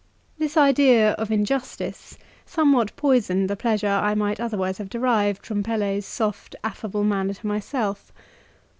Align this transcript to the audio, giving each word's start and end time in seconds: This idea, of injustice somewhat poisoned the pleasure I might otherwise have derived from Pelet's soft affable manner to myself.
This 0.39 0.57
idea, 0.57 1.11
of 1.11 1.29
injustice 1.29 2.17
somewhat 2.43 2.95
poisoned 2.95 3.47
the 3.51 3.55
pleasure 3.55 3.87
I 3.87 4.15
might 4.15 4.39
otherwise 4.39 4.79
have 4.79 4.89
derived 4.89 5.45
from 5.45 5.61
Pelet's 5.61 6.07
soft 6.07 6.55
affable 6.63 7.03
manner 7.03 7.35
to 7.35 7.45
myself. 7.45 8.11